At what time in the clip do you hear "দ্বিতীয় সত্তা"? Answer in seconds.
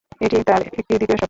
0.91-1.19